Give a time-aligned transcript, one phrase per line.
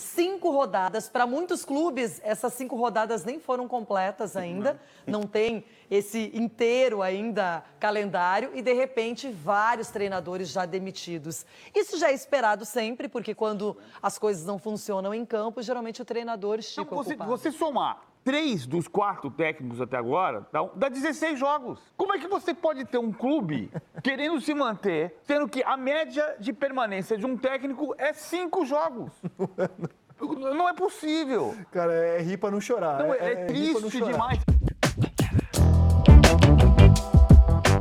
[0.00, 1.08] cinco rodadas.
[1.08, 7.64] Para muitos clubes, essas cinco rodadas nem foram completas ainda, não tem esse inteiro ainda
[7.80, 11.46] calendário e, de repente, vários treinadores já demitidos.
[11.74, 16.04] Isso já é esperado sempre, porque quando as coisas não funcionam em campo, geralmente o
[16.04, 17.30] treinador estica Então, você, ocupado.
[17.30, 21.80] você somar três dos quatro técnicos até agora, dá, dá 16 jogos.
[21.96, 23.70] Como é que você pode ter um clube
[24.04, 29.10] querendo se manter, sendo que a média de permanência de um técnico é cinco jogos?
[30.20, 31.56] Não é possível.
[31.70, 32.98] Cara, é rir pra não chorar.
[32.98, 34.40] Não, é, pra não triste demais.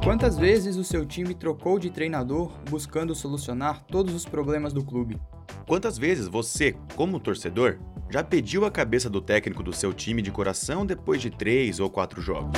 [0.07, 5.19] Quantas vezes o seu time trocou de treinador buscando solucionar todos os problemas do clube?
[5.67, 7.77] Quantas vezes você, como torcedor,
[8.09, 11.89] já pediu a cabeça do técnico do seu time de coração depois de três ou
[11.89, 12.57] quatro jogos?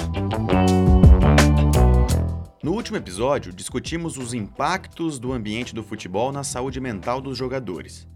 [2.62, 8.08] No último episódio, discutimos os impactos do ambiente do futebol na saúde mental dos jogadores.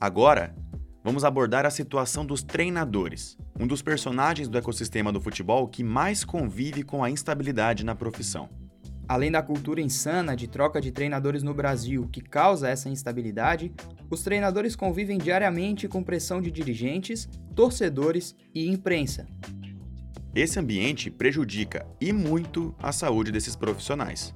[0.00, 0.56] Agora,
[1.04, 6.24] vamos abordar a situação dos treinadores, um dos personagens do ecossistema do futebol que mais
[6.24, 8.61] convive com a instabilidade na profissão.
[9.12, 13.70] Além da cultura insana de troca de treinadores no Brasil que causa essa instabilidade,
[14.08, 19.26] os treinadores convivem diariamente com pressão de dirigentes, torcedores e imprensa.
[20.34, 24.32] Esse ambiente prejudica e muito a saúde desses profissionais.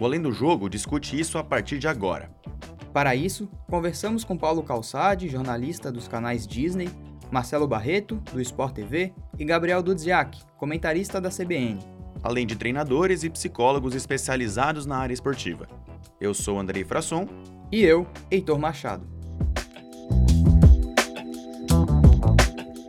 [0.00, 2.34] O Além do Jogo discute isso a partir de agora.
[2.90, 6.88] Para isso, conversamos com Paulo Calçade, jornalista dos canais Disney,
[7.30, 11.93] Marcelo Barreto, do Sport TV, e Gabriel Dudziak, comentarista da CBN.
[12.24, 15.68] Além de treinadores e psicólogos especializados na área esportiva.
[16.18, 17.28] Eu sou Andrei Frasson.
[17.70, 19.06] E eu, Heitor Machado.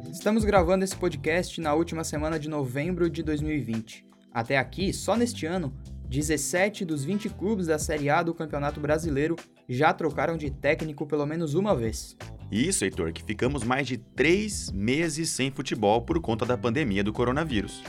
[0.10, 4.06] Estamos gravando esse podcast na última semana de novembro de 2020.
[4.34, 5.76] Até aqui, só neste ano,
[6.08, 9.36] 17 dos 20 clubes da Série A do Campeonato Brasileiro
[9.68, 12.16] já trocaram de técnico pelo menos uma vez.
[12.50, 17.12] Isso, Heitor, que ficamos mais de três meses sem futebol por conta da pandemia do
[17.12, 17.84] coronavírus.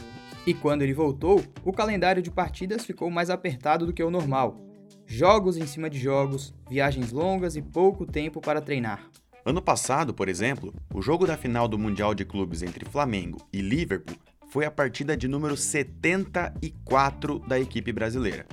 [0.47, 4.57] E quando ele voltou, o calendário de partidas ficou mais apertado do que o normal.
[5.05, 9.11] Jogos em cima de jogos, viagens longas e pouco tempo para treinar.
[9.45, 13.61] Ano passado, por exemplo, o jogo da final do Mundial de Clubes entre Flamengo e
[13.61, 14.17] Liverpool
[14.49, 18.47] foi a partida de número 74 da equipe brasileira.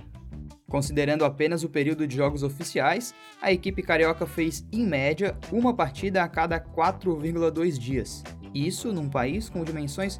[0.67, 6.23] Considerando apenas o período de jogos oficiais, a equipe carioca fez, em média, uma partida
[6.23, 8.23] a cada 4,2 dias.
[8.53, 10.19] Isso num país com dimensões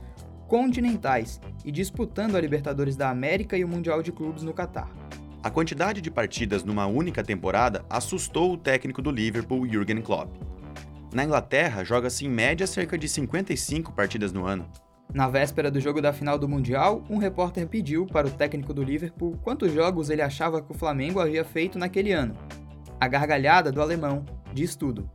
[0.54, 4.88] continentais e disputando a Libertadores da América e o Mundial de Clubes no Catar.
[5.42, 10.30] A quantidade de partidas numa única temporada assustou o técnico do Liverpool, Jürgen Klopp.
[11.12, 14.70] Na Inglaterra, joga-se em média cerca de 55 partidas no ano.
[15.12, 18.84] Na véspera do jogo da final do Mundial, um repórter pediu para o técnico do
[18.84, 22.36] Liverpool quantos jogos ele achava que o Flamengo havia feito naquele ano.
[23.02, 25.10] A gargalhada do alemão diz tudo.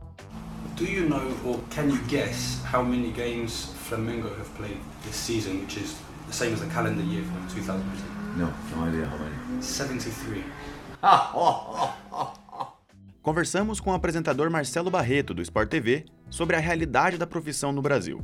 [0.75, 5.61] Do you know or can you guess how many games Flamengo have played this season,
[5.61, 5.95] which is
[6.27, 8.37] the same as the calendar year for 2018?
[8.37, 9.63] No, no idea how many.
[9.63, 10.43] 73.
[13.23, 17.81] Conversamos com o apresentador Marcelo Barreto, do Sport TV, sobre a realidade da profissão no
[17.81, 18.23] Brasil.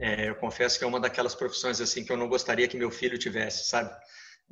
[0.00, 2.90] É, eu confesso que é uma daquelas profissões assim que eu não gostaria que meu
[2.90, 3.92] filho tivesse, sabe?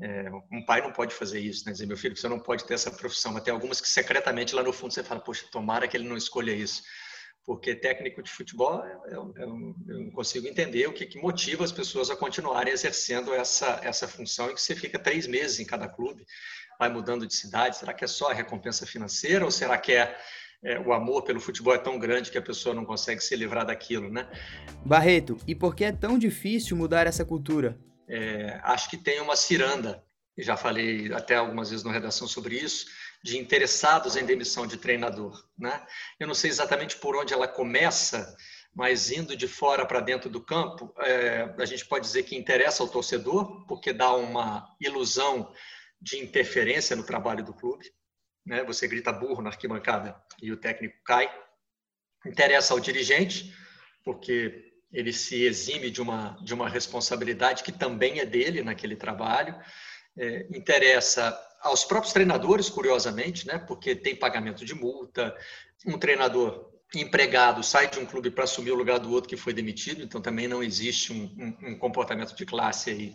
[0.00, 1.72] É, um pai não pode fazer isso, né?
[1.72, 3.32] Dizer, meu filho, você não pode ter essa profissão.
[3.32, 6.16] Mas tem algumas que secretamente lá no fundo você fala, poxa, tomara que ele não
[6.16, 6.84] escolha isso.
[7.49, 11.73] Porque técnico de futebol, eu, eu, eu não consigo entender o que, que, motiva as
[11.73, 15.89] pessoas a continuarem exercendo essa, essa função em que você fica três meses em cada
[15.89, 16.27] clube,
[16.79, 17.79] vai mudando de cidade.
[17.79, 20.15] Será que é só a recompensa financeira ou será que é
[20.63, 23.65] é, o amor pelo futebol é tão grande que a pessoa não consegue se livrar
[23.65, 24.29] daquilo, né?
[24.85, 27.79] Barreto, e por que é tão difícil mudar essa cultura?
[28.07, 30.05] É, acho que tem uma ciranda,
[30.37, 32.89] já falei até algumas vezes na redação sobre isso,
[33.23, 35.84] de interessados em demissão de treinador, né?
[36.19, 38.37] Eu não sei exatamente por onde ela começa,
[38.75, 42.83] mas indo de fora para dentro do campo, é, a gente pode dizer que interessa
[42.83, 45.53] ao torcedor, porque dá uma ilusão
[46.01, 47.91] de interferência no trabalho do clube
[48.49, 48.65] né?
[48.65, 51.31] Você grita burro na arquibancada e o técnico cai.
[52.27, 53.55] Interessa ao dirigente,
[54.03, 59.55] porque ele se exime de uma, de uma responsabilidade que também é dele naquele trabalho.
[60.17, 63.58] É, interessa aos próprios treinadores, curiosamente, né?
[63.58, 65.37] porque tem pagamento de multa.
[65.87, 69.52] Um treinador empregado sai de um clube para assumir o lugar do outro que foi
[69.52, 73.14] demitido, então também não existe um, um, um comportamento de classe aí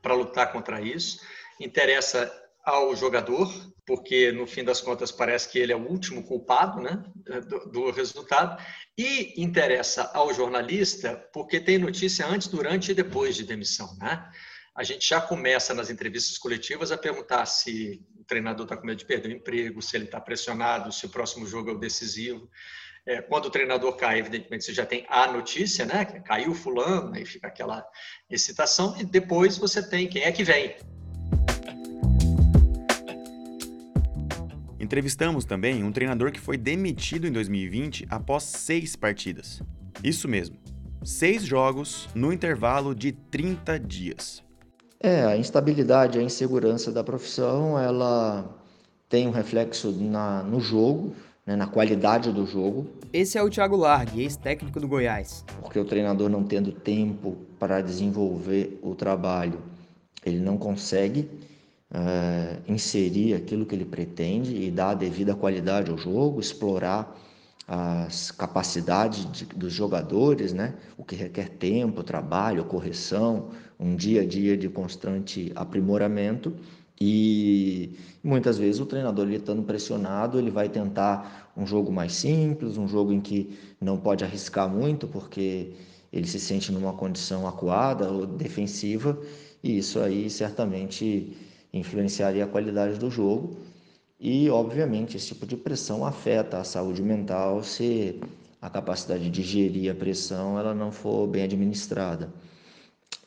[0.00, 1.20] para lutar contra isso.
[1.60, 2.30] Interessa
[2.64, 3.52] ao jogador,
[3.84, 7.02] porque no fim das contas parece que ele é o último culpado né,
[7.48, 8.60] do, do, resultado,
[8.96, 13.96] e interessa ao jornalista porque tem notícia antes, durante e depois de demissão.
[13.98, 14.30] Né?
[14.74, 18.96] A gente já começa nas entrevistas coletivas a perguntar se o treinador está com medo
[18.96, 22.48] de perder o emprego, se ele está pressionado, se o próximo jogo é o decisivo.
[23.04, 26.06] É, quando o treinador cai, evidentemente você já tem a notícia, né?
[26.06, 27.86] Caiu fulano, aí fica aquela
[28.30, 30.74] excitação, e depois você tem quem é que vem.
[34.80, 39.60] Entrevistamos também um treinador que foi demitido em 2020 após seis partidas.
[40.02, 40.56] Isso mesmo,
[41.04, 44.42] seis jogos no intervalo de 30 dias.
[45.02, 48.48] É, a instabilidade, a insegurança da profissão, ela
[49.08, 51.12] tem um reflexo na, no jogo,
[51.44, 52.86] né, na qualidade do jogo.
[53.12, 55.44] Esse é o Thiago Largue, ex-técnico do Goiás.
[55.60, 59.58] Porque o treinador não tendo tempo para desenvolver o trabalho,
[60.24, 61.28] ele não consegue
[61.90, 67.18] é, inserir aquilo que ele pretende e dar a devida qualidade ao jogo, explorar
[67.66, 70.74] as capacidades de, dos jogadores, né?
[70.96, 73.50] o que requer tempo, trabalho, correção,
[73.82, 76.54] um dia a dia de constante aprimoramento.
[77.00, 82.78] E muitas vezes o treinador ele estando pressionado, ele vai tentar um jogo mais simples,
[82.78, 85.72] um jogo em que não pode arriscar muito, porque
[86.12, 89.18] ele se sente numa condição acuada ou defensiva,
[89.62, 91.36] e isso aí certamente
[91.72, 93.56] influenciaria a qualidade do jogo.
[94.20, 98.20] E, obviamente, esse tipo de pressão afeta a saúde mental se
[98.60, 102.32] a capacidade de gerir a pressão ela não for bem administrada.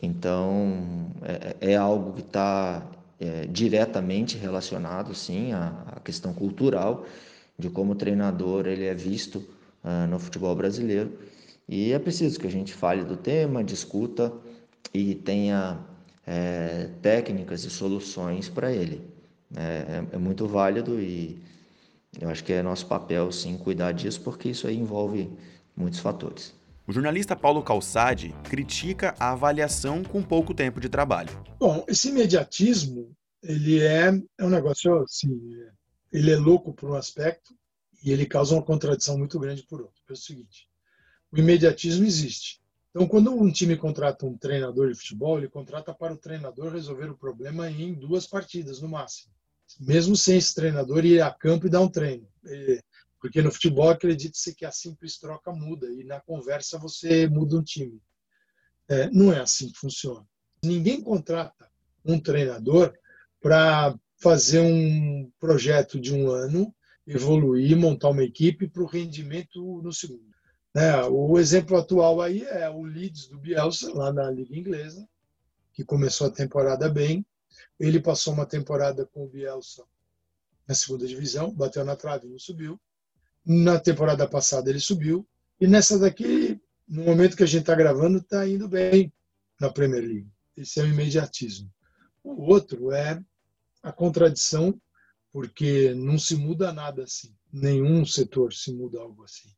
[0.02, 2.86] Então, é, é algo que está
[3.20, 7.06] é, diretamente relacionado, sim, à, à, questão cultural
[7.58, 9.38] de como o treinador ele é visto
[9.84, 11.18] uh, no futebol brasileiro.
[11.68, 14.32] E é preciso que a gente fale do tema, discuta
[14.94, 15.80] e tenha
[16.28, 19.02] é, técnicas e soluções para ele.
[19.56, 21.42] É, é, é, muito válido e
[22.20, 25.30] eu acho que é nosso papel, sim, cuidar disso, porque isso aí envolve
[25.76, 26.54] muitos fatores.
[26.88, 31.32] O jornalista Paulo Calçade critica a avaliação com pouco tempo de trabalho.
[31.60, 33.12] Bom, esse imediatismo,
[33.42, 35.36] ele é, é um negócio assim,
[36.14, 37.56] ele é louco por um aspecto
[38.04, 40.00] e ele causa uma contradição muito grande por outro.
[40.08, 40.70] É o seguinte,
[41.32, 42.62] o imediatismo existe.
[42.92, 47.10] Então, quando um time contrata um treinador de futebol, ele contrata para o treinador resolver
[47.10, 49.34] o problema em duas partidas, no máximo.
[49.80, 52.28] Mesmo sem esse treinador ir a campo e dar um treino.
[53.26, 57.64] Porque no futebol acredite-se que a simples troca muda e na conversa você muda um
[57.64, 58.00] time.
[58.88, 60.24] É, não é assim que funciona.
[60.64, 61.68] Ninguém contrata
[62.06, 62.94] um treinador
[63.42, 66.72] para fazer um projeto de um ano,
[67.08, 70.30] evoluir, montar uma equipe para o rendimento no segundo.
[70.76, 75.10] É, o exemplo atual aí é o Leeds do Bielsa, lá na Liga Inglesa,
[75.74, 77.26] que começou a temporada bem.
[77.80, 79.84] Ele passou uma temporada com o Bielsa
[80.68, 82.80] na segunda divisão, bateu na trave não subiu.
[83.46, 85.28] Na temporada passada ele subiu.
[85.60, 89.12] E nessa daqui, no momento que a gente está gravando, está indo bem
[89.60, 90.28] na Premier League.
[90.58, 91.70] Esse é o imediatismo.
[92.24, 93.22] O outro é
[93.84, 94.80] a contradição,
[95.32, 97.34] porque não se muda nada assim.
[97.54, 99.50] Nenhum setor se muda algo assim.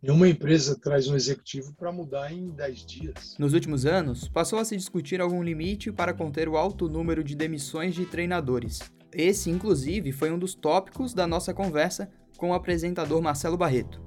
[0.00, 3.36] Nenhuma empresa traz um executivo para mudar em 10 dias.
[3.38, 7.34] Nos últimos anos, passou a se discutir algum limite para conter o alto número de
[7.34, 8.80] demissões de treinadores.
[9.12, 14.02] Esse, inclusive, foi um dos tópicos da nossa conversa com o apresentador Marcelo Barreto.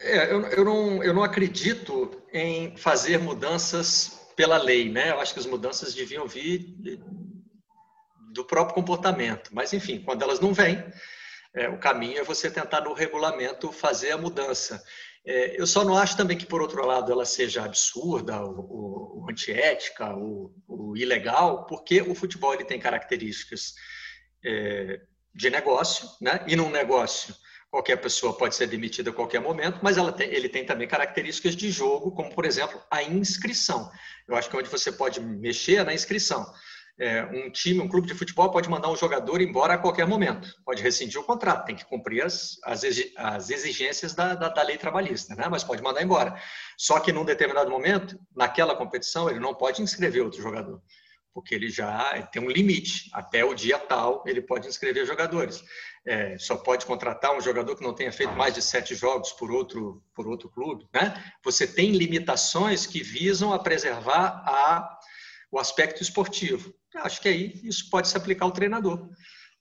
[0.00, 5.10] É, eu, eu, não, eu não acredito em fazer mudanças pela lei, né?
[5.10, 6.76] Eu acho que as mudanças deviam vir
[8.32, 9.50] do próprio comportamento.
[9.52, 10.84] Mas, enfim, quando elas não vêm,
[11.54, 14.82] é, o caminho é você tentar no regulamento fazer a mudança.
[15.24, 19.30] É, eu só não acho também que, por outro lado, ela seja absurda, ou, ou
[19.30, 23.74] antiética, ou, ou, ilegal, porque o futebol ele tem características
[24.44, 25.00] é,
[25.34, 26.44] de negócio, né?
[26.46, 27.34] e num negócio
[27.70, 31.70] qualquer pessoa pode ser demitida a qualquer momento, mas tem, ele tem também características de
[31.70, 33.90] jogo, como, por exemplo, a inscrição.
[34.26, 36.46] Eu acho que é onde você pode mexer é na inscrição.
[36.98, 40.48] É, um time, um clube de futebol pode mandar um jogador embora a qualquer momento,
[40.64, 45.34] pode rescindir o contrato, tem que cumprir as, as exigências da, da, da, lei trabalhista,
[45.34, 45.46] né?
[45.50, 46.40] mas pode mandar embora.
[46.78, 50.80] Só que num determinado momento, naquela competição, ele não pode inscrever outro jogador
[51.36, 53.10] porque ele já tem um limite.
[53.12, 55.62] Até o dia tal, ele pode inscrever jogadores.
[56.06, 59.50] É, só pode contratar um jogador que não tenha feito mais de sete jogos por
[59.50, 60.88] outro, por outro clube.
[60.94, 61.12] Né?
[61.44, 64.98] Você tem limitações que visam a preservar a,
[65.52, 66.72] o aspecto esportivo.
[66.94, 69.06] Acho que aí isso pode se aplicar ao treinador.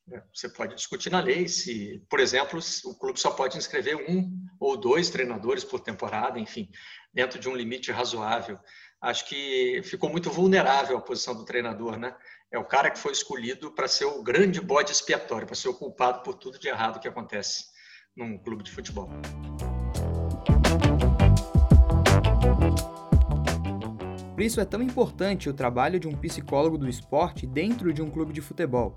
[0.10, 4.32] É, você pode discutir na lei se, por exemplo, o clube só pode inscrever um
[4.62, 6.70] ou dois treinadores por temporada, enfim,
[7.14, 8.58] dentro de um limite razoável
[9.06, 12.16] acho que ficou muito vulnerável a posição do treinador, né?
[12.52, 15.76] É o cara que foi escolhido para ser o grande bode expiatório, para ser o
[15.76, 17.66] culpado por tudo de errado que acontece
[18.18, 19.08] num clube de futebol.
[24.34, 28.10] Por isso é tão importante o trabalho de um psicólogo do esporte dentro de um
[28.10, 28.96] clube de futebol.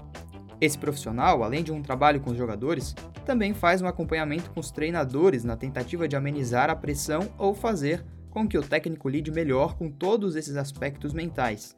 [0.59, 2.95] Esse profissional, além de um trabalho com os jogadores,
[3.27, 8.05] também faz um acompanhamento com os treinadores na tentativa de amenizar a pressão ou fazer
[8.31, 11.77] com que o técnico lide melhor com todos esses aspectos mentais.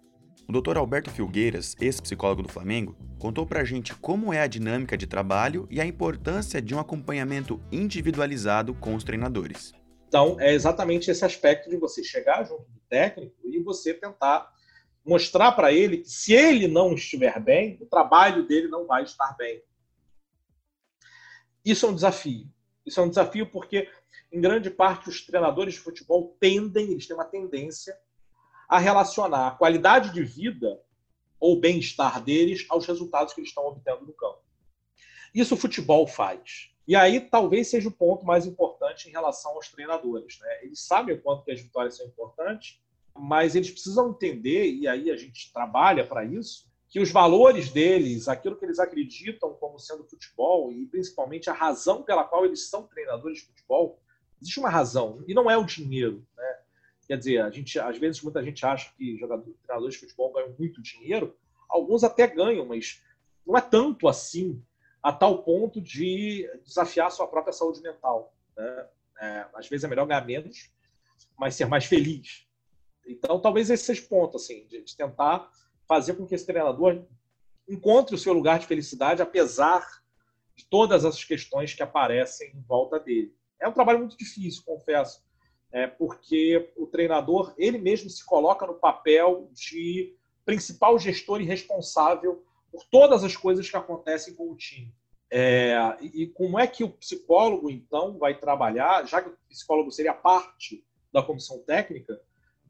[0.48, 0.76] O Dr.
[0.78, 5.80] Alberto Filgueiras, ex-psicólogo do Flamengo, contou pra gente como é a dinâmica de trabalho e
[5.80, 9.72] a importância de um acompanhamento individualizado com os treinadores.
[10.08, 14.50] Então, é exatamente esse aspecto de você chegar junto do técnico e você tentar
[15.06, 19.36] mostrar para ele que se ele não estiver bem, o trabalho dele não vai estar
[19.36, 19.62] bem.
[21.64, 22.48] Isso é um desafio.
[22.84, 23.88] Isso é um desafio porque,
[24.32, 27.96] em grande parte, os treinadores de futebol tendem, eles têm uma tendência
[28.68, 30.80] a relacionar a qualidade de vida
[31.38, 34.42] ou bem-estar deles aos resultados que eles estão obtendo no campo.
[35.34, 36.70] Isso o futebol faz.
[36.86, 40.38] E aí talvez seja o ponto mais importante em relação aos treinadores.
[40.40, 40.64] Né?
[40.64, 42.80] Eles sabem o quanto que as vitórias são importantes,
[43.16, 48.26] mas eles precisam entender, e aí a gente trabalha para isso, que os valores deles,
[48.26, 52.82] aquilo que eles acreditam como sendo futebol, e principalmente a razão pela qual eles são
[52.82, 54.02] treinadores de futebol,
[54.42, 56.26] existe uma razão, e não é o dinheiro.
[56.36, 56.58] Né?
[57.06, 60.54] Quer dizer, a gente, às vezes muita gente acha que jogadores, treinadores de futebol ganham
[60.58, 61.36] muito dinheiro.
[61.68, 63.00] Alguns até ganham, mas
[63.46, 64.60] não é tanto assim,
[65.00, 68.34] a tal ponto de desafiar sua própria saúde mental.
[68.56, 68.88] Né?
[69.20, 70.72] É, às vezes é melhor ganhar menos,
[71.38, 72.48] mas ser mais feliz.
[73.06, 75.50] Então, talvez esse seja o ponto, assim, de, de tentar
[75.90, 77.02] fazer com que esse treinador
[77.68, 79.84] encontre o seu lugar de felicidade, apesar
[80.54, 83.34] de todas essas questões que aparecem em volta dele.
[83.60, 85.20] É um trabalho muito difícil, confesso
[85.72, 92.44] é, porque o treinador ele mesmo se coloca no papel de principal gestor e responsável
[92.70, 94.94] por todas as coisas que acontecem com o time.
[95.28, 100.14] É, e como é que o psicólogo, então, vai trabalhar, já que o psicólogo seria
[100.14, 102.20] parte da comissão técnica,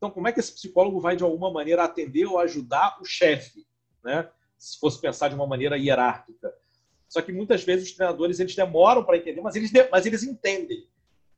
[0.01, 3.67] então como é que esse psicólogo vai, de alguma maneira, atender ou ajudar o chefe,
[4.03, 4.31] né?
[4.57, 6.51] se fosse pensar de uma maneira hierárquica?
[7.07, 10.89] Só que muitas vezes os treinadores eles demoram para entender, mas eles, mas eles entendem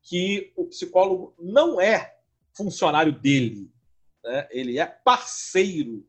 [0.01, 2.17] que o psicólogo não é
[2.57, 3.69] funcionário dele,
[4.23, 4.47] né?
[4.53, 6.07] ele é parceiro,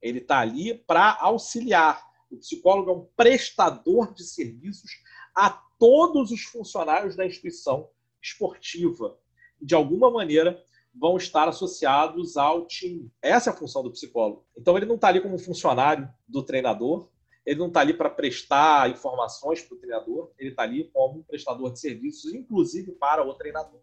[0.00, 2.00] ele está ali para auxiliar.
[2.30, 5.02] O psicólogo é um prestador de serviços
[5.34, 7.90] a todos os funcionários da instituição
[8.22, 9.18] esportiva.
[9.60, 10.62] De alguma maneira,
[10.98, 13.10] vão estar associados ao time.
[13.22, 14.44] Essa é a função do psicólogo.
[14.56, 17.08] Então, ele não está ali como funcionário do treinador,
[17.46, 21.72] ele não está ali para prestar informações para o treinador, ele está ali como prestador
[21.72, 23.80] de serviços, inclusive para o treinador.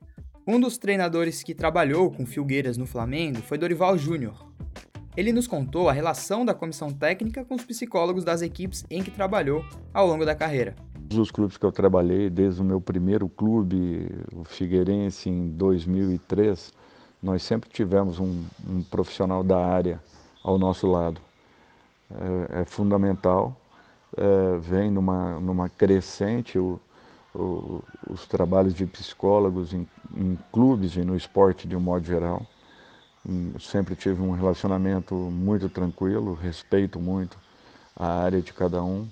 [0.48, 4.46] Um dos treinadores que trabalhou com Filgueiras no Flamengo foi Dorival Júnior.
[5.18, 9.10] Ele nos contou a relação da comissão técnica com os psicólogos das equipes em que
[9.10, 10.76] trabalhou ao longo da carreira.
[11.18, 16.74] Os clubes que eu trabalhei, desde o meu primeiro clube, o Figueirense, em 2003,
[17.26, 20.00] nós sempre tivemos um, um profissional da área
[20.44, 21.20] ao nosso lado
[22.12, 23.60] é, é fundamental.
[24.16, 26.80] É, vem numa, numa crescente o,
[27.34, 32.46] o, os trabalhos de psicólogos em, em, clubes e no esporte de um modo geral.
[33.28, 37.40] Hum, sempre tive um relacionamento muito tranquilo, respeito muito
[37.96, 39.08] a área de cada um.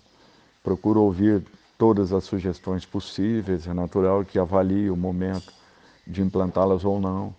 [0.63, 1.43] Procuro ouvir
[1.79, 5.51] todas as sugestões possíveis, é natural que avalie o momento
[6.05, 7.33] de implantá-las ou não,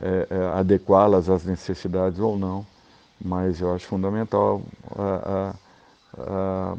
[0.00, 2.66] é, é, adequá-las às necessidades ou não
[3.22, 4.62] mas eu acho fundamental
[4.94, 5.54] a,
[6.18, 6.76] a,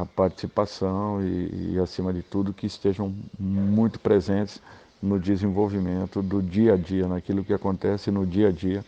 [0.00, 4.60] a participação e, e, acima de tudo, que estejam muito presentes
[5.02, 8.84] no desenvolvimento do dia a dia, naquilo que acontece no dia a dia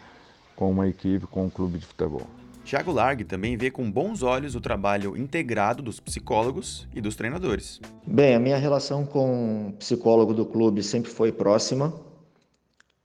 [0.55, 2.27] com uma equipe, com um clube de futebol.
[2.65, 7.79] Tiago Largue também vê com bons olhos o trabalho integrado dos psicólogos e dos treinadores.
[8.07, 11.93] Bem, a minha relação com o psicólogo do clube sempre foi próxima.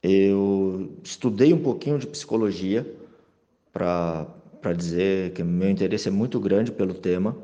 [0.02, 2.86] Eu estudei um pouquinho de psicologia,
[3.72, 7.36] para dizer que meu interesse é muito grande pelo tema.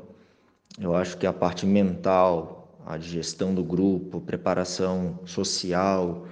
[0.79, 6.27] Eu acho que a parte mental, a gestão do grupo, preparação social,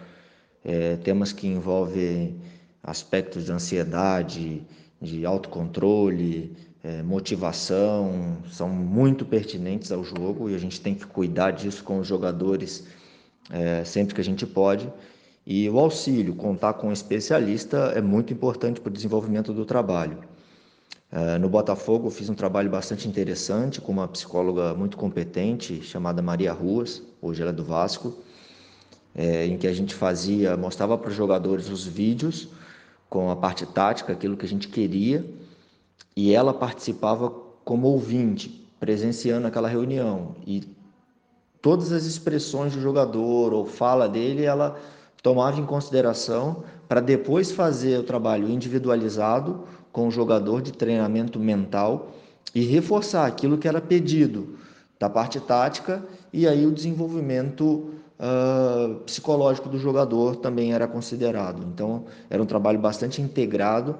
[0.63, 2.39] é, temas que envolvem
[2.84, 4.63] aspectos de ansiedade,
[5.01, 11.51] de autocontrole, é, motivação, são muito pertinentes ao jogo e a gente tem que cuidar
[11.51, 12.86] disso com os jogadores
[13.50, 14.91] é, sempre que a gente pode.
[15.45, 20.17] E o auxílio, contar com um especialista, é muito importante para o desenvolvimento do trabalho.
[21.11, 26.21] É, no Botafogo, eu fiz um trabalho bastante interessante com uma psicóloga muito competente chamada
[26.21, 28.17] Maria Ruas, hoje ela é do Vasco,
[29.13, 32.49] é, em que a gente fazia, mostrava para os jogadores os vídeos
[33.07, 35.23] com a parte tática, aquilo que a gente queria,
[36.15, 37.29] e ela participava
[37.63, 40.35] como ouvinte, presenciando aquela reunião.
[40.45, 40.63] E
[41.61, 44.79] todas as expressões do jogador ou fala dele, ela
[45.25, 52.12] tomava em consideração para depois fazer o trabalho individualizado com o jogador de treinamento mental
[52.53, 54.55] e reforçar aquilo que era pedido
[55.00, 57.89] da parte tática e aí o desenvolvimento
[58.20, 61.65] uh, psicológico do jogador também era considerado.
[61.74, 63.96] Então era um trabalho bastante integrado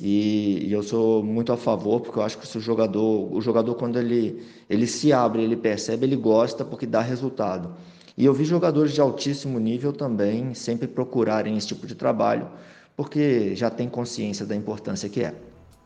[0.00, 3.40] e, e, eu sou muito a favor porque eu acho que se o jogador, o
[3.40, 7.74] jogador quando ele ele se abre, ele percebe, ele gosta porque dá resultado.
[8.16, 12.48] E eu vi jogadores de altíssimo nível também sempre procurarem esse tipo de trabalho
[12.96, 15.34] porque já tem consciência da importância que é.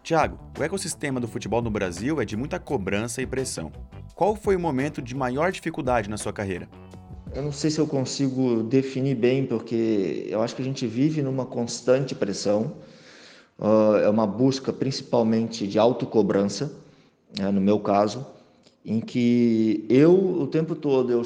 [0.03, 3.73] Tiago, o ecossistema do futebol no Brasil é de muita cobrança e pressão.
[4.15, 6.69] Qual foi o momento de maior dificuldade na sua carreira?
[7.35, 11.23] Eu não sei se eu consigo definir bem, porque eu acho que a gente vive
[11.23, 12.75] numa constante pressão.
[13.59, 16.73] Uh, é uma busca principalmente de autocobrança,
[17.39, 18.25] né, no meu caso,
[18.85, 21.23] em que eu, o tempo todo, eu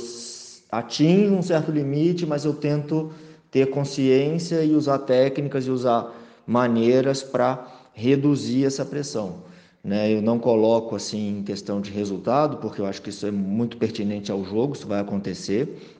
[0.72, 3.12] atingo um certo limite, mas eu tento
[3.50, 6.10] ter consciência e usar técnicas e usar
[6.46, 9.42] maneiras para reduzir essa pressão.
[9.84, 10.10] Né?
[10.10, 13.76] Eu não coloco assim em questão de resultado, porque eu acho que isso é muito
[13.76, 15.98] pertinente ao jogo, isso vai acontecer.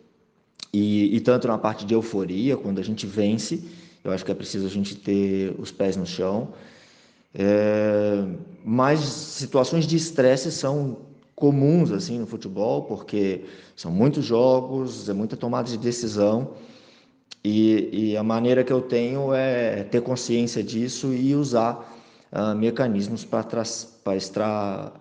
[0.73, 3.63] E, e tanto na parte de euforia, quando a gente vence,
[4.03, 6.55] eu acho que é preciso a gente ter os pés no chão.
[7.35, 8.25] É,
[8.65, 15.37] mas situações de estresse são comuns assim no futebol, porque são muitos jogos, é muita
[15.37, 16.53] tomada de decisão.
[17.45, 21.93] E, e a maneira que eu tenho é ter consciência disso e usar
[22.33, 23.63] uh, mecanismos para
[24.17, 24.93] estar,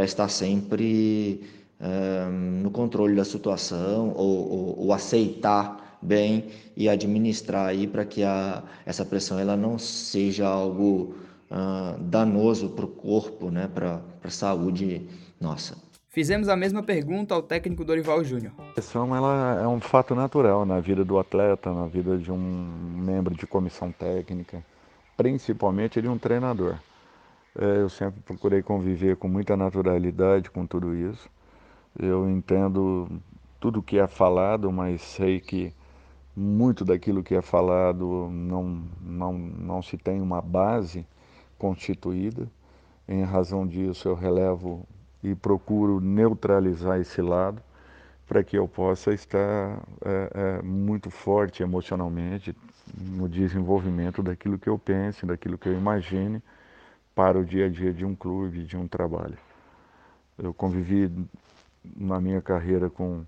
[0.00, 1.48] estar sempre
[1.80, 2.30] uh,
[2.62, 8.64] no controle da situação ou, ou, ou, aceitar bem e administrar aí para que a,
[8.84, 11.14] essa pressão ela não seja algo
[11.50, 15.02] uh, danoso para o corpo, né, para a saúde
[15.40, 15.76] nossa.
[16.08, 18.52] Fizemos a mesma pergunta ao técnico Dorival Júnior.
[18.58, 22.38] A pressão ela é um fato natural na vida do atleta, na vida de um
[22.38, 24.62] membro de comissão técnica
[25.20, 26.76] principalmente de um treinador.
[27.54, 31.28] É, eu sempre procurei conviver com muita naturalidade com tudo isso.
[31.98, 33.06] Eu entendo
[33.60, 35.74] tudo que é falado, mas sei que
[36.34, 41.06] muito daquilo que é falado não, não, não se tem uma base
[41.58, 42.48] constituída.
[43.06, 44.86] Em razão disso, eu relevo
[45.22, 47.62] e procuro neutralizar esse lado
[48.26, 52.56] para que eu possa estar é, é, muito forte emocionalmente,
[52.96, 56.42] no desenvolvimento daquilo que eu pense, daquilo que eu imagine
[57.14, 59.36] para o dia a dia de um clube, de um trabalho.
[60.38, 61.10] Eu convivi
[61.96, 63.24] na minha carreira com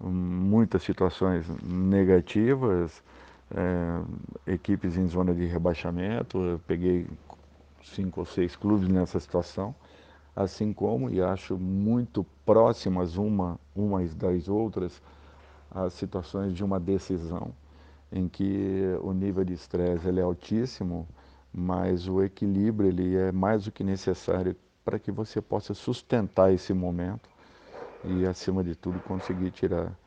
[0.00, 3.02] muitas situações negativas,
[3.54, 7.06] é, equipes em zona de rebaixamento, eu peguei
[7.82, 9.74] cinco ou seis clubes nessa situação,
[10.36, 15.00] assim como, e acho muito próximas uma, umas das outras,
[15.70, 17.52] as situações de uma decisão
[18.12, 21.08] em que o nível de estresse ele é altíssimo,
[21.52, 26.74] mas o equilíbrio ele é mais do que necessário para que você possa sustentar esse
[26.74, 27.28] momento
[28.04, 29.98] e, acima de tudo, conseguir tirar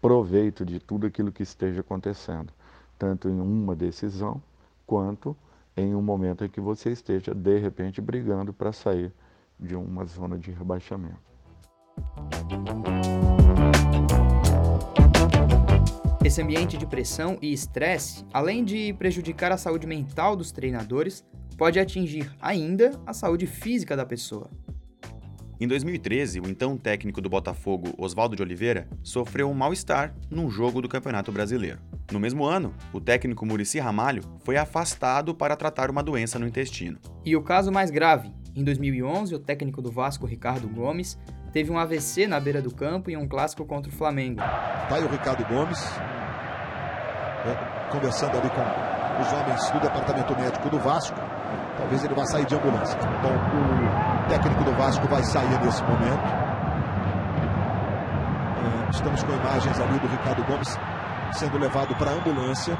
[0.00, 2.52] proveito de tudo aquilo que esteja acontecendo,
[2.98, 4.42] tanto em uma decisão
[4.86, 5.36] quanto
[5.76, 9.12] em um momento em que você esteja, de repente, brigando para sair
[9.58, 11.26] de uma zona de rebaixamento.
[16.24, 21.24] Esse ambiente de pressão e estresse, além de prejudicar a saúde mental dos treinadores,
[21.56, 24.50] pode atingir ainda a saúde física da pessoa.
[25.58, 30.82] Em 2013, o então técnico do Botafogo, Oswaldo de Oliveira, sofreu um mal-estar num jogo
[30.82, 31.78] do Campeonato Brasileiro.
[32.12, 36.98] No mesmo ano, o técnico Murici Ramalho foi afastado para tratar uma doença no intestino.
[37.24, 41.18] E o caso mais grave, em 2011, o técnico do Vasco, Ricardo Gomes,
[41.52, 44.38] teve um AVC na beira do campo em um clássico contra o Flamengo.
[44.38, 45.78] Tá aí o Ricardo Gomes,
[47.44, 51.18] né, conversando ali com os homens do departamento médico do Vasco.
[51.76, 52.98] Talvez ele vá sair de ambulância.
[52.98, 53.30] Então,
[54.24, 56.46] o técnico do Vasco vai sair nesse momento.
[58.56, 60.78] É, estamos com imagens ali do Ricardo Gomes
[61.32, 62.78] sendo levado para a ambulância.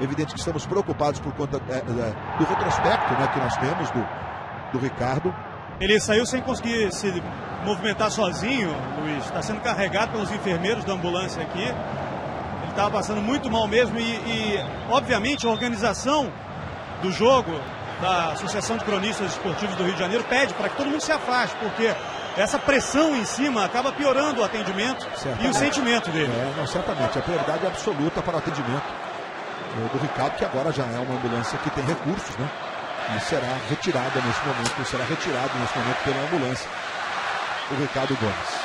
[0.00, 4.04] Evidente que estamos preocupados por conta é, é, do retrospecto né, que nós temos do,
[4.72, 5.34] do Ricardo.
[5.80, 7.22] Ele saiu sem conseguir se
[7.64, 9.24] movimentar sozinho, Luiz.
[9.24, 11.62] Está sendo carregado pelos enfermeiros da ambulância aqui.
[11.62, 16.32] Ele estava passando muito mal mesmo e, e, obviamente, a organização
[17.02, 17.52] do jogo
[18.00, 21.12] da Associação de Cronistas Esportivos do Rio de Janeiro pede para que todo mundo se
[21.12, 21.94] afaste, porque
[22.36, 25.46] essa pressão em cima acaba piorando o atendimento certamente.
[25.46, 26.32] e o sentimento dele.
[26.32, 27.18] É, não, certamente.
[27.18, 28.84] A prioridade absoluta para o atendimento
[29.92, 32.48] do Ricardo, que agora já é uma ambulância que tem recursos, né?
[33.12, 36.70] E será retirada nesse momento, será retirado nesse momento pela ambulância
[37.70, 38.64] o Ricardo Gomes.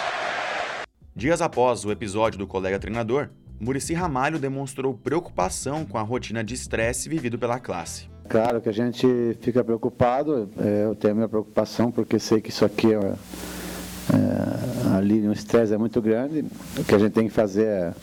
[1.14, 6.54] Dias após o episódio do colega treinador, Murici Ramalho demonstrou preocupação com a rotina de
[6.54, 8.10] estresse vivido pela classe.
[8.30, 9.06] Claro que a gente
[9.42, 14.96] fica preocupado, é, eu tenho a minha preocupação porque sei que isso aqui é, é
[14.96, 16.46] ali um estresse é muito grande.
[16.78, 17.94] O que a gente tem que fazer é,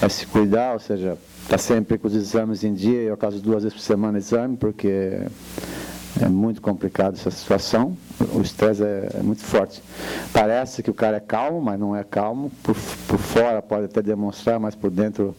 [0.00, 3.40] é se cuidar, ou seja, estar tá sempre com os exames em dia, eu caso
[3.40, 5.20] duas vezes por semana exame, porque
[6.20, 7.96] é muito complicado essa situação.
[8.32, 9.82] O estresse é, é, muito forte.
[10.32, 12.50] Parece que o cara é calmo, mas não é calmo.
[12.62, 12.76] Por,
[13.08, 15.34] por fora pode até demonstrar, mas por dentro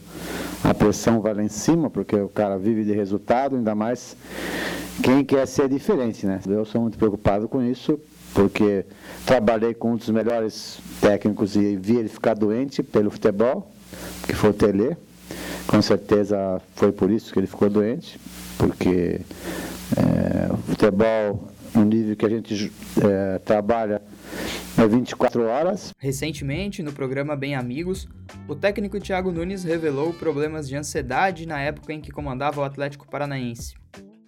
[0.64, 4.18] a pressão vai lá em cima, porque o cara vive de resultado, ainda mais
[5.04, 6.40] quem quer ser diferente, né?
[6.48, 8.00] Eu sou muito preocupado com isso,
[8.34, 8.86] porque
[9.26, 13.72] trabalhei com um dos melhores técnicos e vi ele ficar doente pelo futebol,
[14.26, 14.98] que foi o Tele.
[15.68, 18.20] Com certeza foi por isso que ele ficou doente,
[18.58, 19.22] porque
[20.46, 22.72] é, o futebol, no nível que a gente
[23.04, 24.02] é, trabalha,
[24.78, 25.94] é 24 horas.
[25.98, 28.08] Recentemente, no programa Bem Amigos,
[28.48, 33.10] o técnico Thiago Nunes revelou problemas de ansiedade na época em que comandava o Atlético
[33.10, 33.76] Paranaense.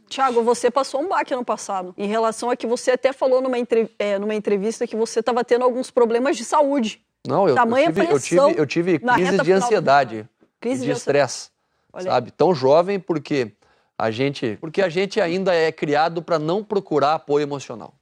[0.09, 3.59] Tiago, você passou um baque ano passado, em relação a que você até falou numa,
[3.59, 3.89] entre...
[3.99, 7.01] é, numa entrevista que você estava tendo alguns problemas de saúde.
[7.27, 10.29] Não, eu, eu tive, eu tive, eu tive crise de ansiedade,
[10.61, 11.49] crise de estresse,
[11.99, 12.31] sabe?
[12.31, 13.51] Tão jovem porque
[13.97, 17.93] a gente, porque a gente ainda é criado para não procurar apoio emocional.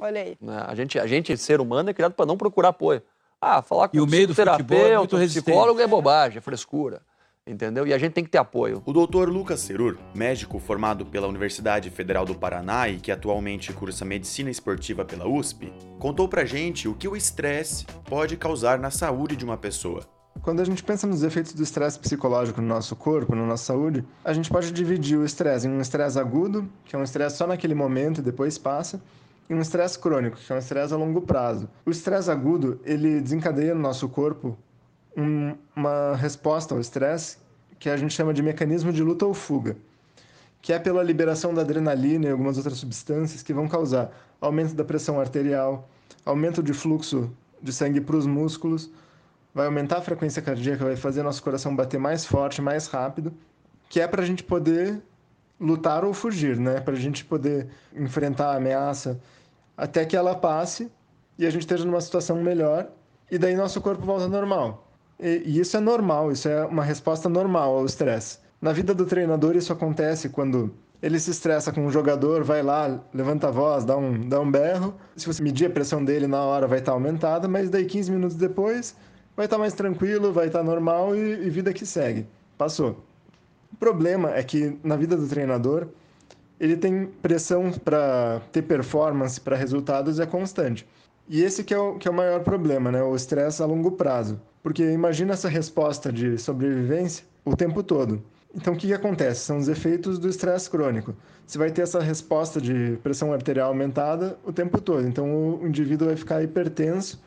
[0.00, 0.36] Olha aí.
[0.40, 0.64] Né?
[0.66, 3.02] A gente, a gente, ser humano, é criado para não procurar apoio.
[3.40, 7.02] Ah, falar com e o meio do terapeuta, é psicólogo é bobagem, é frescura.
[7.44, 7.84] Entendeu?
[7.84, 8.80] E a gente tem que ter apoio.
[8.86, 14.04] O doutor Lucas Cerur, médico formado pela Universidade Federal do Paraná e que atualmente cursa
[14.04, 19.34] medicina esportiva pela USP, contou pra gente o que o estresse pode causar na saúde
[19.34, 20.06] de uma pessoa.
[20.40, 24.04] Quando a gente pensa nos efeitos do estresse psicológico no nosso corpo, na nossa saúde,
[24.24, 27.46] a gente pode dividir o estresse em um estresse agudo, que é um estresse só
[27.46, 29.00] naquele momento e depois passa,
[29.48, 31.68] e um estresse crônico, que é um estresse a longo prazo.
[31.86, 34.56] O estresse agudo, ele desencadeia no nosso corpo
[35.16, 37.38] um, uma resposta ao estresse
[37.78, 39.76] que a gente chama de mecanismo de luta ou fuga,
[40.60, 44.84] que é pela liberação da adrenalina e algumas outras substâncias que vão causar aumento da
[44.84, 45.88] pressão arterial,
[46.24, 48.90] aumento de fluxo de sangue para os músculos,
[49.54, 53.32] vai aumentar a frequência cardíaca, vai fazer nosso coração bater mais forte, mais rápido,
[53.88, 55.02] que é para a gente poder
[55.60, 56.80] lutar ou fugir, né?
[56.80, 59.20] Para a gente poder enfrentar a ameaça
[59.76, 60.90] até que ela passe
[61.38, 62.88] e a gente esteja numa situação melhor
[63.30, 64.88] e daí nosso corpo volta ao normal.
[65.20, 68.38] E, e isso é normal, isso é uma resposta normal ao estresse.
[68.60, 73.00] Na vida do treinador isso acontece quando ele se estressa com um jogador, vai lá,
[73.12, 74.94] levanta a voz, dá um, dá um berro.
[75.16, 78.36] Se você medir a pressão dele na hora, vai estar aumentada, mas daí 15 minutos
[78.36, 78.96] depois
[79.36, 82.26] vai estar mais tranquilo, vai estar normal e, e vida que segue.
[82.56, 83.04] Passou.
[83.72, 85.88] O problema é que na vida do treinador,
[86.60, 90.86] ele tem pressão para ter performance, para resultados é constante.
[91.28, 93.02] E esse que é o, que é o maior problema, né?
[93.02, 94.40] O estresse a longo prazo.
[94.62, 98.22] Porque imagina essa resposta de sobrevivência o tempo todo.
[98.54, 99.40] Então, o que, que acontece?
[99.40, 101.14] São os efeitos do estresse crônico.
[101.46, 105.06] Você vai ter essa resposta de pressão arterial aumentada o tempo todo.
[105.08, 107.20] Então, o indivíduo vai ficar hipertenso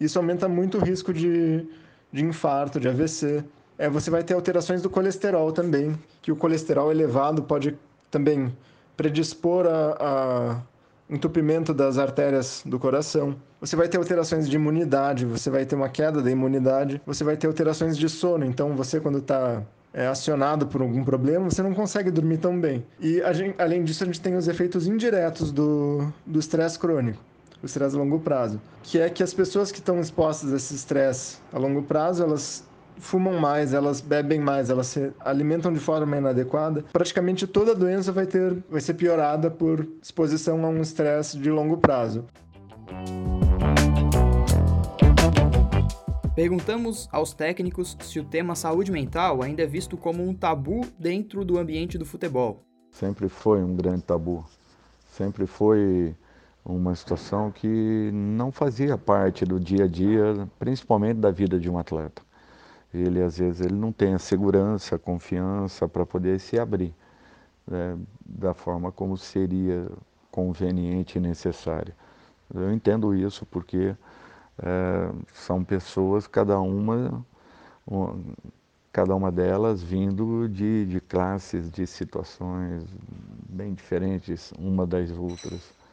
[0.00, 1.66] isso aumenta muito o risco de,
[2.12, 3.44] de infarto, de AVC.
[3.78, 7.76] É, você vai ter alterações do colesterol também, que o colesterol elevado pode
[8.10, 8.54] também
[8.96, 10.62] predispor a, a
[11.08, 13.36] entupimento das artérias do coração.
[13.60, 17.36] Você vai ter alterações de imunidade, você vai ter uma queda da imunidade, você vai
[17.36, 18.44] ter alterações de sono.
[18.44, 22.84] Então, você, quando está é, acionado por algum problema, você não consegue dormir tão bem.
[23.00, 27.20] E, gente, além disso, a gente tem os efeitos indiretos do estresse crônico
[27.62, 30.74] o estresse a longo prazo, que é que as pessoas que estão expostas a esse
[30.74, 32.64] estresse a longo prazo, elas
[32.98, 38.26] fumam mais, elas bebem mais, elas se alimentam de forma inadequada, praticamente toda doença vai
[38.26, 42.24] ter vai ser piorada por exposição a um estresse de longo prazo.
[46.34, 51.44] Perguntamos aos técnicos se o tema saúde mental ainda é visto como um tabu dentro
[51.44, 52.64] do ambiente do futebol.
[52.90, 54.44] Sempre foi um grande tabu.
[55.06, 56.16] Sempre foi
[56.64, 61.78] uma situação que não fazia parte do dia a dia, principalmente da vida de um
[61.78, 62.22] atleta.
[62.92, 66.94] Ele às vezes ele não tem a segurança, a confiança para poder se abrir
[67.66, 69.90] né, da forma como seria
[70.30, 71.94] conveniente e necessário.
[72.54, 73.96] Eu entendo isso porque
[74.58, 77.24] é, são pessoas, cada uma,
[78.92, 82.84] cada uma delas vindo de, de classes, de situações
[83.48, 85.83] bem diferentes uma das outras.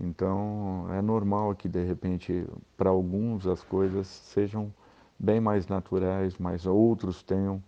[0.00, 4.72] Então, é normal que, de repente, para alguns as coisas sejam
[5.18, 7.62] bem mais naturais, mas outros tenham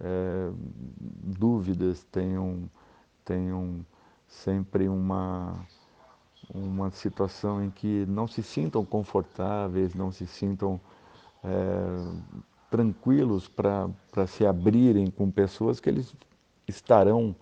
[0.00, 0.50] é,
[0.98, 2.70] dúvidas, tenham,
[3.24, 3.84] tenham
[4.26, 5.54] sempre uma,
[6.52, 10.80] uma situação em que não se sintam confortáveis, não se sintam
[11.44, 11.50] é,
[12.70, 16.14] tranquilos para se abrirem com pessoas que eles
[16.66, 17.36] estarão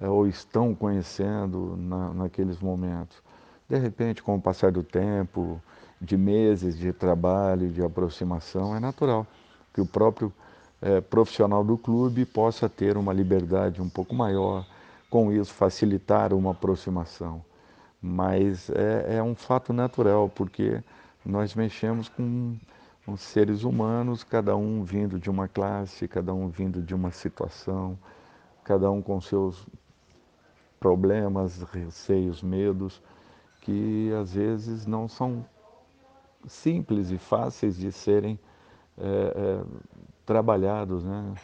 [0.00, 3.27] é, ou estão conhecendo na, naqueles momentos.
[3.68, 5.60] De repente, com o passar do tempo,
[6.00, 9.26] de meses de trabalho, de aproximação, é natural
[9.74, 10.32] que o próprio
[10.80, 14.66] é, profissional do clube possa ter uma liberdade um pouco maior,
[15.10, 17.44] com isso facilitar uma aproximação.
[18.00, 20.82] Mas é, é um fato natural, porque
[21.24, 22.56] nós mexemos com,
[23.04, 27.98] com seres humanos, cada um vindo de uma classe, cada um vindo de uma situação,
[28.64, 29.66] cada um com seus
[30.80, 33.02] problemas, receios, medos,
[33.68, 35.44] que às vezes não são
[36.46, 38.40] simples e fáceis de serem
[38.96, 39.64] é, é,
[40.24, 41.34] trabalhados, né?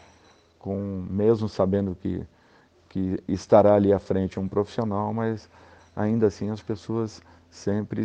[0.58, 2.26] Com, mesmo sabendo que,
[2.88, 5.50] que estará ali à frente um profissional, mas
[5.94, 8.02] ainda assim as pessoas sempre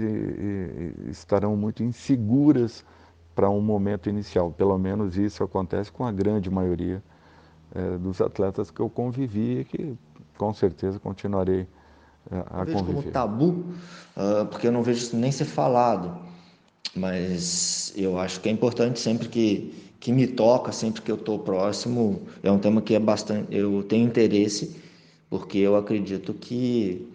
[1.07, 2.83] estarão muito inseguras
[3.33, 4.51] para um momento inicial.
[4.51, 7.01] Pelo menos isso acontece com a grande maioria
[7.73, 9.97] é, dos atletas que eu convivi e que
[10.37, 11.65] com certeza continuarei
[12.31, 13.01] é, a vejo conviver.
[13.01, 16.17] como tabu, uh, porque eu não vejo isso nem ser falado,
[16.95, 21.39] mas eu acho que é importante sempre que, que me toca, sempre que eu estou
[21.39, 24.75] próximo, é um tema que é bastante, eu tenho interesse,
[25.29, 27.07] porque eu acredito que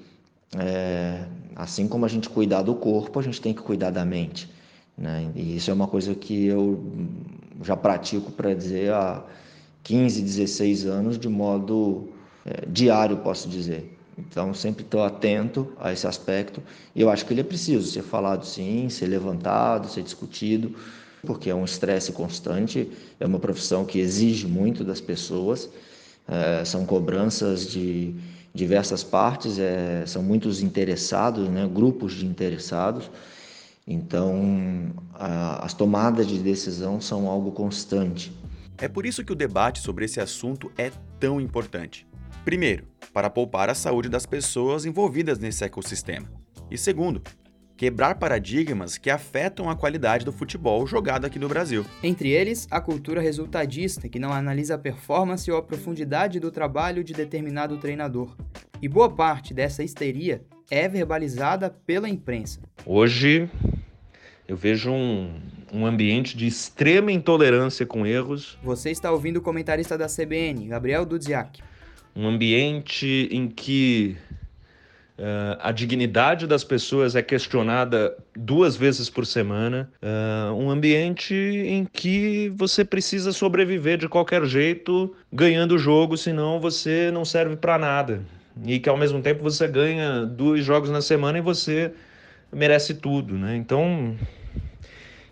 [0.57, 1.25] é,
[1.57, 4.51] assim como a gente cuidar do corpo, a gente tem que cuidar da mente.
[4.97, 5.31] Né?
[5.35, 6.85] E isso é uma coisa que eu
[7.63, 9.25] já pratico para dizer há
[9.83, 12.09] 15, 16 anos de modo
[12.45, 13.94] é, diário, posso dizer.
[14.17, 16.63] Então, sempre estou atento a esse aspecto
[16.95, 20.75] e eu acho que ele é preciso ser falado sim, ser levantado, ser discutido,
[21.27, 25.69] porque é um estresse constante, é uma profissão que exige muito das pessoas,
[26.29, 28.15] é, são cobranças de
[28.55, 33.11] diversas partes, é, são muitos interessados, né, grupos de interessados.
[33.87, 38.33] Então, a, as tomadas de decisão são algo constante.
[38.79, 42.07] É por isso que o debate sobre esse assunto é tão importante.
[42.45, 46.29] Primeiro, para poupar a saúde das pessoas envolvidas nesse ecossistema.
[46.71, 47.23] E segundo,
[47.77, 51.85] quebrar paradigmas que afetam a qualidade do futebol jogado aqui no Brasil.
[52.03, 57.03] Entre eles, a cultura resultadista, que não analisa a performance ou a profundidade do trabalho
[57.05, 58.37] de determinado treinador.
[58.81, 62.61] E boa parte dessa histeria é verbalizada pela imprensa.
[62.87, 63.49] Hoje,
[64.47, 65.41] eu vejo um,
[65.73, 68.59] um ambiente de extrema intolerância com erros.
[68.63, 71.63] Você está ouvindo o comentarista da CBN, Gabriel Dudziak.
[72.15, 74.17] Um ambiente em que
[75.17, 79.89] Uh, a dignidade das pessoas é questionada duas vezes por semana.
[80.03, 86.59] Uh, um ambiente em que você precisa sobreviver de qualquer jeito, ganhando o jogo, senão
[86.59, 88.23] você não serve para nada.
[88.67, 91.93] E que ao mesmo tempo você ganha dois jogos na semana e você
[92.53, 93.35] merece tudo.
[93.35, 93.57] Né?
[93.57, 94.17] Então,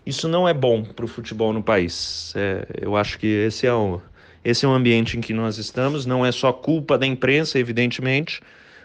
[0.05, 2.33] isso não é bom para o futebol no país.
[2.37, 4.01] É, eu acho que esse é, o,
[4.43, 6.05] esse é o ambiente em que nós estamos.
[6.05, 8.41] Não é só culpa da imprensa, evidentemente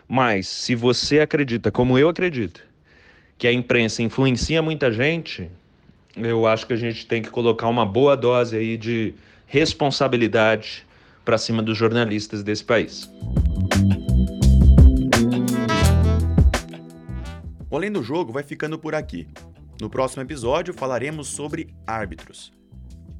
[0.08, 2.62] mas se você acredita, como eu acredito,
[3.36, 5.50] que a imprensa influencia muita gente,
[6.16, 9.14] eu acho que a gente tem que colocar uma boa dose aí de
[9.46, 10.86] responsabilidade
[11.26, 13.08] para cima dos jornalistas desse país.
[17.70, 19.28] O Além do Jogo vai ficando por aqui.
[19.78, 22.57] No próximo episódio falaremos sobre árbitros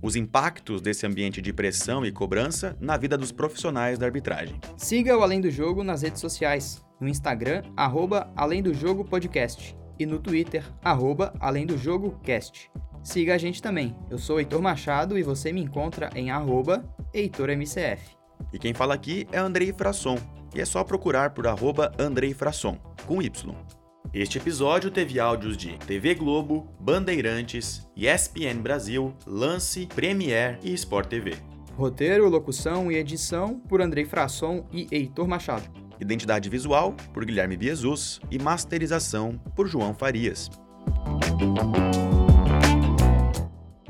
[0.02, 4.60] os impactos desse ambiente de pressão e cobrança na vida dos profissionais da arbitragem.
[4.76, 9.76] Siga o Além do Jogo nas redes sociais, no Instagram, arroba Além do Jogo Podcast,
[9.98, 12.70] e no Twitter, arroba Além do Jogo Cast.
[13.02, 16.84] Siga a gente também, eu sou Heitor Machado e você me encontra em arroba
[17.14, 18.16] HeitorMCF.
[18.52, 20.18] E quem fala aqui é Andrei Frasson,
[20.54, 23.77] e é só procurar por arroba Andrei Frasson, com Y.
[24.12, 31.36] Este episódio teve áudios de TV Globo, Bandeirantes, ESPN Brasil, Lance, Premier e Sport TV.
[31.76, 35.68] Roteiro, locução e edição por Andrei Frasson e Heitor Machado.
[36.00, 40.48] Identidade visual por Guilherme Biezus e masterização por João Farias.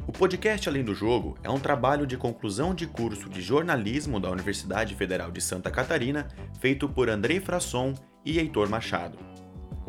[0.05, 4.29] O podcast Além do Jogo é um trabalho de conclusão de curso de jornalismo da
[4.31, 6.27] Universidade Federal de Santa Catarina,
[6.61, 9.38] feito por Andrei Frasson e Heitor Machado.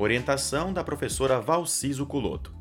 [0.01, 2.55] Orientação da professora Valciso Culoto.